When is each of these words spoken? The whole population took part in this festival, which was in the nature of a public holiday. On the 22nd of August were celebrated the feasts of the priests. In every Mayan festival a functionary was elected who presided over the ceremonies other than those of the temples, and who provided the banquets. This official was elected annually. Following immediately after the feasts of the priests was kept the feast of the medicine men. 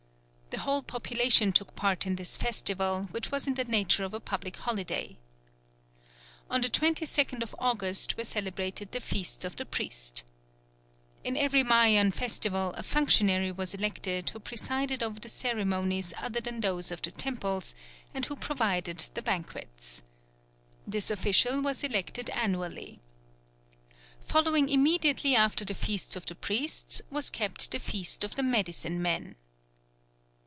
The 0.53 0.65
whole 0.65 0.83
population 0.83 1.53
took 1.53 1.75
part 1.77 2.05
in 2.05 2.17
this 2.17 2.35
festival, 2.35 3.03
which 3.11 3.31
was 3.31 3.47
in 3.47 3.53
the 3.53 3.63
nature 3.63 4.03
of 4.03 4.13
a 4.13 4.19
public 4.19 4.57
holiday. 4.57 5.17
On 6.49 6.59
the 6.59 6.69
22nd 6.69 7.41
of 7.41 7.55
August 7.57 8.17
were 8.17 8.25
celebrated 8.25 8.91
the 8.91 8.99
feasts 8.99 9.45
of 9.45 9.55
the 9.55 9.65
priests. 9.65 10.23
In 11.23 11.37
every 11.37 11.63
Mayan 11.63 12.11
festival 12.11 12.73
a 12.75 12.83
functionary 12.83 13.49
was 13.51 13.73
elected 13.73 14.31
who 14.31 14.41
presided 14.41 15.01
over 15.01 15.21
the 15.21 15.29
ceremonies 15.29 16.13
other 16.17 16.41
than 16.41 16.59
those 16.59 16.91
of 16.91 17.01
the 17.01 17.11
temples, 17.11 17.73
and 18.13 18.25
who 18.25 18.35
provided 18.35 19.07
the 19.13 19.21
banquets. 19.21 20.01
This 20.85 21.09
official 21.09 21.61
was 21.61 21.81
elected 21.81 22.29
annually. 22.31 22.99
Following 24.19 24.67
immediately 24.67 25.33
after 25.33 25.63
the 25.63 25.73
feasts 25.73 26.17
of 26.17 26.25
the 26.25 26.35
priests 26.35 27.01
was 27.09 27.29
kept 27.29 27.71
the 27.71 27.79
feast 27.79 28.25
of 28.25 28.35
the 28.35 28.43
medicine 28.43 29.01
men. 29.01 29.37